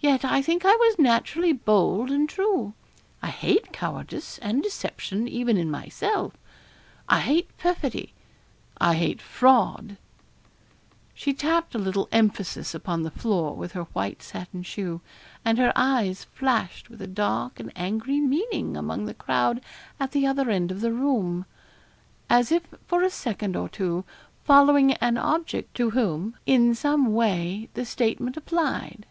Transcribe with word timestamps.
Yet 0.00 0.24
I 0.24 0.40
think 0.40 0.64
I 0.64 0.74
was 0.76 0.98
naturally 0.98 1.52
bold 1.52 2.10
and 2.10 2.26
true. 2.26 2.72
I 3.22 3.26
hate 3.28 3.70
cowardice 3.70 4.38
and 4.38 4.62
deception 4.62 5.28
even 5.28 5.58
in 5.58 5.70
myself 5.70 6.32
I 7.06 7.20
hate 7.20 7.54
perfidy 7.58 8.14
I 8.80 8.94
hate 8.94 9.20
fraud.' 9.20 9.98
She 11.12 11.34
tapped 11.34 11.74
a 11.74 11.78
little 11.78 12.08
emphasis 12.12 12.74
upon 12.74 13.02
the 13.02 13.10
floor 13.10 13.54
with 13.54 13.72
her 13.72 13.82
white 13.92 14.22
satin 14.22 14.62
shoe, 14.62 15.02
and 15.44 15.58
her 15.58 15.74
eyes 15.76 16.24
flashed 16.32 16.88
with 16.88 17.02
a 17.02 17.06
dark 17.06 17.60
and 17.60 17.70
angry 17.76 18.20
meaning 18.22 18.74
among 18.74 19.04
the 19.04 19.12
crowd 19.12 19.60
at 20.00 20.12
the 20.12 20.26
other 20.26 20.48
end 20.48 20.70
of 20.72 20.80
the 20.80 20.94
room, 20.94 21.44
as 22.30 22.50
if 22.50 22.62
for 22.86 23.02
a 23.02 23.10
second 23.10 23.54
or 23.54 23.68
two 23.68 24.06
following 24.44 24.94
an 24.94 25.18
object 25.18 25.74
to 25.76 25.90
whom 25.90 26.38
in 26.46 26.74
some 26.74 27.12
way 27.12 27.68
the 27.74 27.84
statement 27.84 28.34
applied. 28.38 29.04